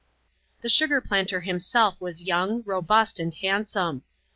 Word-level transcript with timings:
The 0.61 0.67
sugar 0.69 0.99
planter 0.99 1.41
himself 1.41 2.01
was 2.01 2.23
young, 2.23 2.63
robust, 2.65 3.19
and 3.19 3.31
handsome. 3.35 4.01